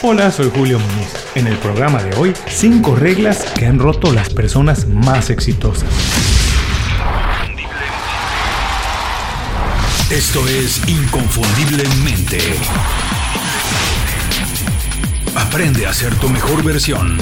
[0.00, 1.26] Hola, soy Julio Muñiz.
[1.34, 5.88] En el programa de hoy, 5 reglas que han roto las personas más exitosas.
[10.08, 12.38] Esto es Inconfundiblemente.
[15.34, 17.18] Aprende a ser tu mejor versión.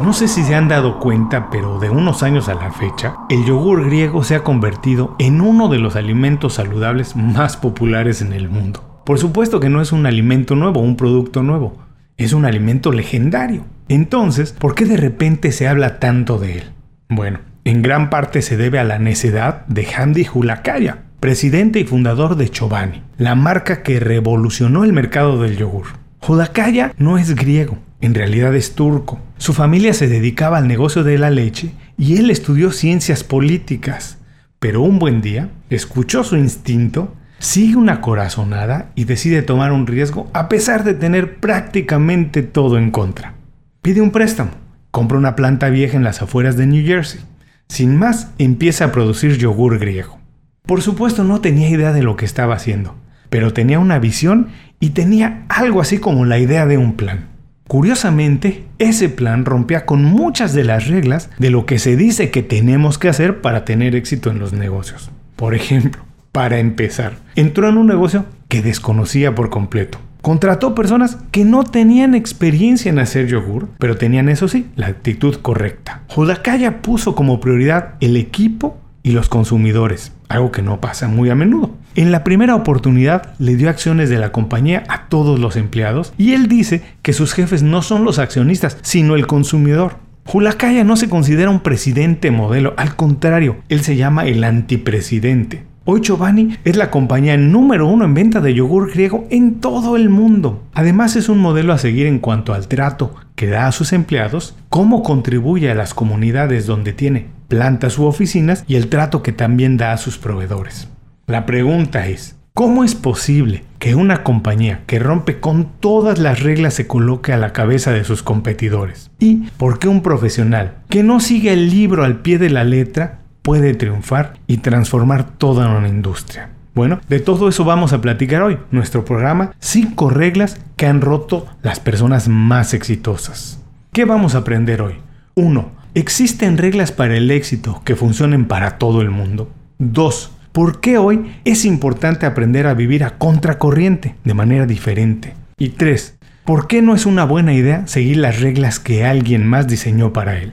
[0.00, 3.44] No sé si se han dado cuenta, pero de unos años a la fecha, el
[3.44, 8.48] yogur griego se ha convertido en uno de los alimentos saludables más populares en el
[8.48, 8.95] mundo.
[9.06, 11.78] Por supuesto que no es un alimento nuevo, un producto nuevo,
[12.16, 13.64] es un alimento legendario.
[13.88, 16.64] Entonces, ¿por qué de repente se habla tanto de él?
[17.08, 22.34] Bueno, en gran parte se debe a la necedad de Hamdi Hulakaya, presidente y fundador
[22.34, 25.86] de Chobani, la marca que revolucionó el mercado del yogur.
[26.26, 29.20] Hulakaya no es griego, en realidad es turco.
[29.38, 34.18] Su familia se dedicaba al negocio de la leche y él estudió ciencias políticas.
[34.58, 40.28] Pero un buen día escuchó su instinto sigue una corazonada y decide tomar un riesgo
[40.32, 43.34] a pesar de tener prácticamente todo en contra.
[43.82, 44.50] Pide un préstamo,
[44.90, 47.20] compra una planta vieja en las afueras de New Jersey.
[47.68, 50.18] Sin más, empieza a producir yogur griego.
[50.66, 52.96] Por supuesto no tenía idea de lo que estaba haciendo,
[53.30, 54.48] pero tenía una visión
[54.80, 57.28] y tenía algo así como la idea de un plan.
[57.68, 62.44] Curiosamente, ese plan rompía con muchas de las reglas de lo que se dice que
[62.44, 65.10] tenemos que hacer para tener éxito en los negocios.
[65.34, 66.05] Por ejemplo,
[66.36, 69.96] para empezar, entró en un negocio que desconocía por completo.
[70.20, 75.36] Contrató personas que no tenían experiencia en hacer yogur, pero tenían eso sí, la actitud
[75.36, 76.02] correcta.
[76.08, 81.34] Judakaya puso como prioridad el equipo y los consumidores, algo que no pasa muy a
[81.34, 81.70] menudo.
[81.94, 86.34] En la primera oportunidad le dio acciones de la compañía a todos los empleados y
[86.34, 89.96] él dice que sus jefes no son los accionistas, sino el consumidor.
[90.26, 95.64] Julakaya no se considera un presidente modelo, al contrario, él se llama el antipresidente.
[95.88, 100.10] Hoy Chobani es la compañía número uno en venta de yogur griego en todo el
[100.10, 100.64] mundo.
[100.74, 104.56] Además es un modelo a seguir en cuanto al trato que da a sus empleados,
[104.68, 109.76] cómo contribuye a las comunidades donde tiene plantas u oficinas y el trato que también
[109.76, 110.88] da a sus proveedores.
[111.28, 116.74] La pregunta es, ¿cómo es posible que una compañía que rompe con todas las reglas
[116.74, 119.12] se coloque a la cabeza de sus competidores?
[119.20, 123.20] ¿Y por qué un profesional que no sigue el libro al pie de la letra
[123.46, 126.48] puede triunfar y transformar toda una industria.
[126.74, 128.58] Bueno, de todo eso vamos a platicar hoy.
[128.72, 133.62] Nuestro programa 5 reglas que han roto las personas más exitosas.
[133.92, 134.94] ¿Qué vamos a aprender hoy?
[135.36, 135.70] 1.
[135.94, 139.48] ¿Existen reglas para el éxito que funcionen para todo el mundo?
[139.78, 140.32] 2.
[140.50, 145.34] ¿Por qué hoy es importante aprender a vivir a contracorriente de manera diferente?
[145.56, 146.18] Y 3.
[146.44, 150.36] ¿Por qué no es una buena idea seguir las reglas que alguien más diseñó para
[150.36, 150.52] él?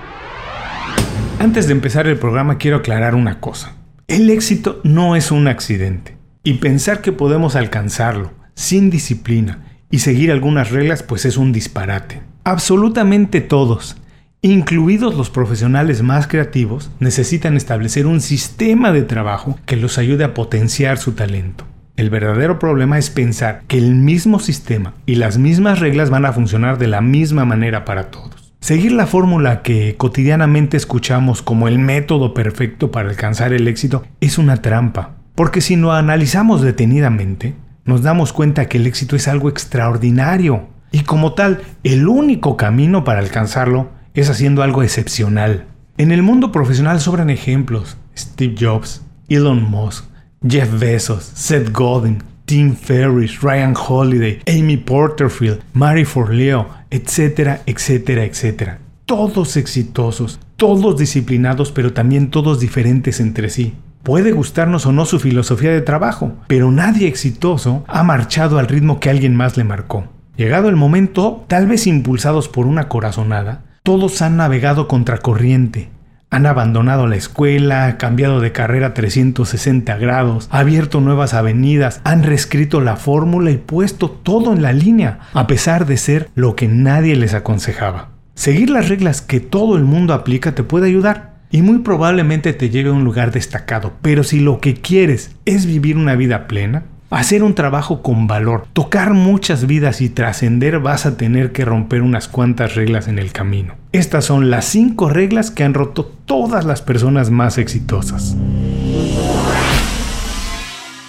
[1.41, 3.73] Antes de empezar el programa quiero aclarar una cosa.
[4.07, 6.15] El éxito no es un accidente.
[6.43, 12.21] Y pensar que podemos alcanzarlo sin disciplina y seguir algunas reglas pues es un disparate.
[12.43, 13.97] Absolutamente todos,
[14.43, 20.35] incluidos los profesionales más creativos, necesitan establecer un sistema de trabajo que los ayude a
[20.35, 21.65] potenciar su talento.
[21.95, 26.33] El verdadero problema es pensar que el mismo sistema y las mismas reglas van a
[26.33, 28.40] funcionar de la misma manera para todos.
[28.61, 34.37] Seguir la fórmula que cotidianamente escuchamos como el método perfecto para alcanzar el éxito es
[34.37, 37.55] una trampa, porque si lo analizamos detenidamente,
[37.85, 43.03] nos damos cuenta que el éxito es algo extraordinario y como tal, el único camino
[43.03, 45.65] para alcanzarlo es haciendo algo excepcional.
[45.97, 47.97] En el mundo profesional sobran ejemplos.
[48.15, 50.05] Steve Jobs, Elon Musk,
[50.47, 58.79] Jeff Bezos, Seth Godin, Tim Ferriss, Ryan Holiday, Amy Porterfield, Mary Forleo, etcétera, etcétera, etcétera.
[59.05, 63.73] Todos exitosos, todos disciplinados, pero también todos diferentes entre sí.
[64.03, 68.99] Puede gustarnos o no su filosofía de trabajo, pero nadie exitoso ha marchado al ritmo
[68.99, 70.09] que alguien más le marcó.
[70.35, 75.89] Llegado el momento, tal vez impulsados por una corazonada, todos han navegado contracorriente,
[76.31, 82.95] han abandonado la escuela, cambiado de carrera 360 grados, abierto nuevas avenidas, han reescrito la
[82.95, 87.33] fórmula y puesto todo en la línea, a pesar de ser lo que nadie les
[87.33, 88.11] aconsejaba.
[88.33, 92.69] Seguir las reglas que todo el mundo aplica te puede ayudar y muy probablemente te
[92.69, 96.85] lleve a un lugar destacado, pero si lo que quieres es vivir una vida plena,
[97.11, 102.01] hacer un trabajo con valor, tocar muchas vidas y trascender vas a tener que romper
[102.01, 103.75] unas cuantas reglas en el camino.
[103.91, 108.35] Estas son las 5 reglas que han roto todas las personas más exitosas.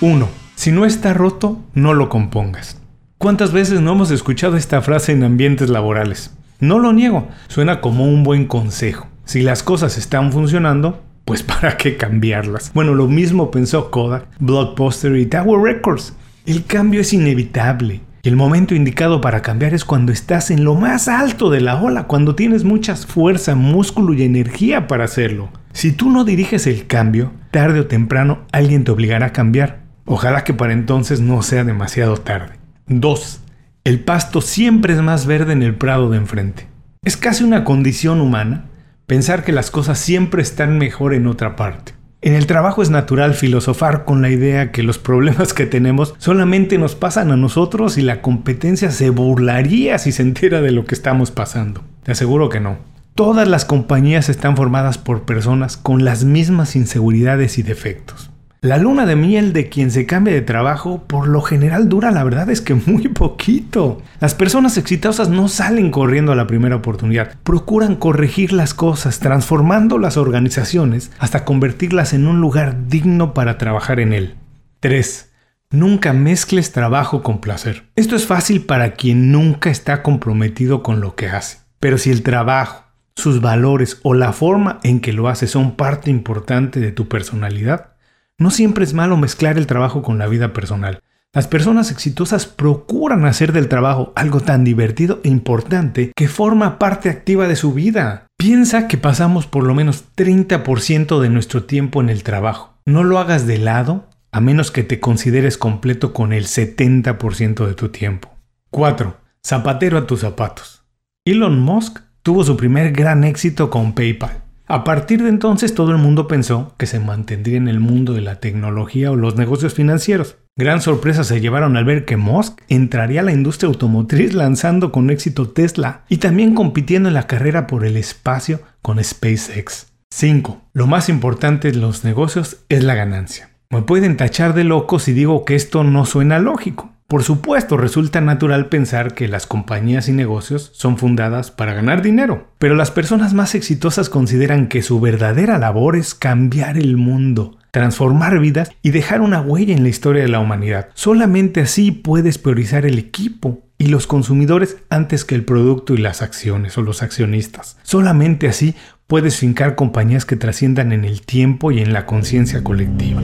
[0.00, 0.28] 1.
[0.56, 2.81] Si no está roto, no lo compongas.
[3.19, 6.37] ¿Cuántas veces no hemos escuchado esta frase en ambientes laborales?
[6.58, 9.06] No lo niego, suena como un buen consejo.
[9.25, 12.72] Si las cosas están funcionando, pues para qué cambiarlas.
[12.74, 16.14] Bueno, lo mismo pensó Kodak, Blockbuster y Tower Records.
[16.46, 18.00] El cambio es inevitable.
[18.24, 21.82] Y el momento indicado para cambiar es cuando estás en lo más alto de la
[21.82, 25.50] ola, cuando tienes mucha fuerza, músculo y energía para hacerlo.
[25.72, 29.82] Si tú no diriges el cambio, tarde o temprano alguien te obligará a cambiar.
[30.04, 32.58] Ojalá que para entonces no sea demasiado tarde.
[32.86, 33.40] 2.
[33.84, 36.69] El pasto siempre es más verde en el prado de enfrente.
[37.04, 38.66] Es casi una condición humana
[39.12, 41.92] pensar que las cosas siempre están mejor en otra parte.
[42.22, 46.78] En el trabajo es natural filosofar con la idea que los problemas que tenemos solamente
[46.78, 50.94] nos pasan a nosotros y la competencia se burlaría si se entera de lo que
[50.94, 51.82] estamos pasando.
[52.04, 52.78] Te aseguro que no.
[53.14, 58.31] Todas las compañías están formadas por personas con las mismas inseguridades y defectos.
[58.64, 62.22] La luna de miel de quien se cambia de trabajo por lo general dura la
[62.22, 64.00] verdad es que muy poquito.
[64.20, 69.98] Las personas exitosas no salen corriendo a la primera oportunidad, procuran corregir las cosas, transformando
[69.98, 74.36] las organizaciones hasta convertirlas en un lugar digno para trabajar en él.
[74.78, 75.32] 3.
[75.72, 77.90] Nunca mezcles trabajo con placer.
[77.96, 81.58] Esto es fácil para quien nunca está comprometido con lo que hace.
[81.80, 82.84] Pero si el trabajo,
[83.16, 87.91] sus valores o la forma en que lo hace son parte importante de tu personalidad,
[88.38, 91.00] no siempre es malo mezclar el trabajo con la vida personal.
[91.34, 97.08] Las personas exitosas procuran hacer del trabajo algo tan divertido e importante que forma parte
[97.08, 98.26] activa de su vida.
[98.37, 102.75] Piensa que pasamos por lo menos 30% de nuestro tiempo en el trabajo.
[102.84, 107.75] No lo hagas de lado a menos que te consideres completo con el 70% de
[107.75, 108.34] tu tiempo.
[108.70, 109.17] 4.
[109.46, 110.84] Zapatero a tus zapatos.
[111.25, 114.41] Elon Musk tuvo su primer gran éxito con PayPal.
[114.72, 118.22] A partir de entonces todo el mundo pensó que se mantendría en el mundo de
[118.22, 120.38] la tecnología o los negocios financieros.
[120.56, 125.10] Gran sorpresa se llevaron al ver que Musk entraría a la industria automotriz lanzando con
[125.10, 129.92] éxito Tesla y también compitiendo en la carrera por el espacio con SpaceX.
[130.10, 130.62] 5.
[130.72, 133.50] Lo más importante en los negocios es la ganancia.
[133.69, 136.92] Me pueden tachar de loco si digo que esto no suena lógico.
[137.12, 142.48] Por supuesto, resulta natural pensar que las compañías y negocios son fundadas para ganar dinero,
[142.58, 148.38] pero las personas más exitosas consideran que su verdadera labor es cambiar el mundo, transformar
[148.38, 150.88] vidas y dejar una huella en la historia de la humanidad.
[150.94, 156.22] Solamente así puedes priorizar el equipo y los consumidores antes que el producto y las
[156.22, 157.76] acciones o los accionistas.
[157.82, 158.74] Solamente así
[159.06, 163.20] puedes fincar compañías que trasciendan en el tiempo y en la conciencia colectiva.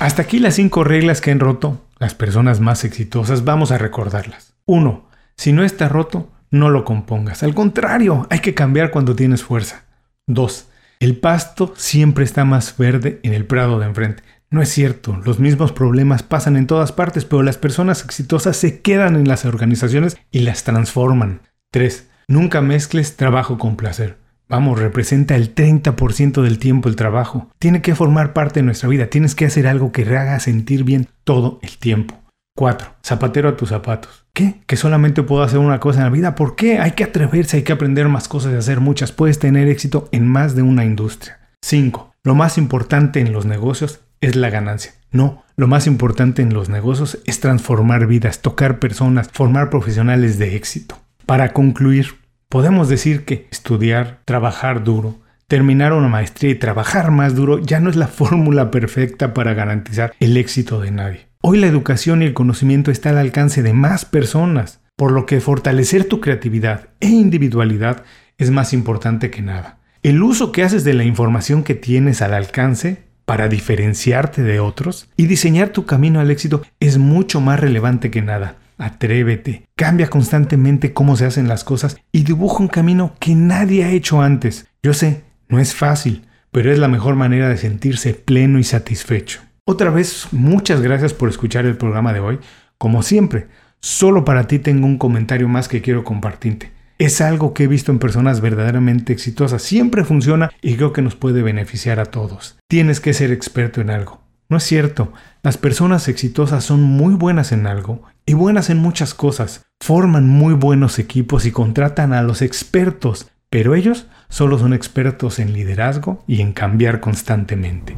[0.00, 3.44] Hasta aquí las cinco reglas que han roto las personas más exitosas.
[3.44, 4.54] Vamos a recordarlas.
[4.64, 5.06] 1.
[5.36, 7.42] Si no está roto, no lo compongas.
[7.42, 9.84] Al contrario, hay que cambiar cuando tienes fuerza.
[10.26, 10.68] 2.
[11.00, 14.22] El pasto siempre está más verde en el prado de enfrente.
[14.48, 18.80] No es cierto, los mismos problemas pasan en todas partes, pero las personas exitosas se
[18.80, 21.42] quedan en las organizaciones y las transforman.
[21.72, 22.08] 3.
[22.26, 24.16] Nunca mezcles trabajo con placer.
[24.50, 27.48] Vamos, representa el 30% del tiempo el trabajo.
[27.60, 29.06] Tiene que formar parte de nuestra vida.
[29.06, 32.20] Tienes que hacer algo que te haga sentir bien todo el tiempo.
[32.56, 32.96] 4.
[33.06, 34.26] Zapatero a tus zapatos.
[34.32, 34.60] ¿Qué?
[34.66, 36.34] Que solamente puedo hacer una cosa en la vida.
[36.34, 36.80] ¿Por qué?
[36.80, 39.12] Hay que atreverse, hay que aprender más cosas y hacer muchas.
[39.12, 41.38] Puedes tener éxito en más de una industria.
[41.62, 42.12] 5.
[42.24, 44.94] Lo más importante en los negocios es la ganancia.
[45.12, 50.56] No, lo más importante en los negocios es transformar vidas, tocar personas, formar profesionales de
[50.56, 50.98] éxito.
[51.24, 52.19] Para concluir,
[52.50, 57.90] Podemos decir que estudiar, trabajar duro, terminar una maestría y trabajar más duro ya no
[57.90, 61.28] es la fórmula perfecta para garantizar el éxito de nadie.
[61.42, 65.40] Hoy la educación y el conocimiento está al alcance de más personas, por lo que
[65.40, 68.02] fortalecer tu creatividad e individualidad
[68.36, 69.78] es más importante que nada.
[70.02, 75.08] El uso que haces de la información que tienes al alcance para diferenciarte de otros
[75.16, 78.56] y diseñar tu camino al éxito es mucho más relevante que nada.
[78.80, 83.90] Atrévete, cambia constantemente cómo se hacen las cosas y dibuja un camino que nadie ha
[83.90, 84.68] hecho antes.
[84.82, 89.42] Yo sé, no es fácil, pero es la mejor manera de sentirse pleno y satisfecho.
[89.66, 92.38] Otra vez, muchas gracias por escuchar el programa de hoy.
[92.78, 93.48] Como siempre,
[93.80, 96.72] solo para ti tengo un comentario más que quiero compartirte.
[96.96, 99.60] Es algo que he visto en personas verdaderamente exitosas.
[99.60, 102.58] Siempre funciona y creo que nos puede beneficiar a todos.
[102.66, 104.22] Tienes que ser experto en algo.
[104.50, 105.12] No es cierto.
[105.44, 109.62] Las personas exitosas son muy buenas en algo y buenas en muchas cosas.
[109.80, 115.52] Forman muy buenos equipos y contratan a los expertos, pero ellos solo son expertos en
[115.52, 117.96] liderazgo y en cambiar constantemente.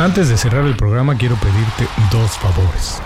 [0.00, 3.00] Antes de cerrar el programa quiero pedirte dos favores.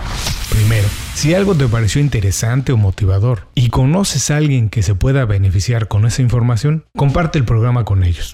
[0.49, 5.25] Primero, si algo te pareció interesante o motivador y conoces a alguien que se pueda
[5.25, 8.33] beneficiar con esa información, comparte el programa con ellos.